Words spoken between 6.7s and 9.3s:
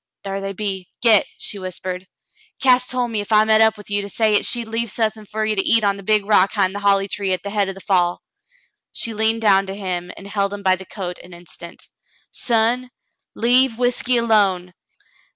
the holly tree at the head o' the fall." She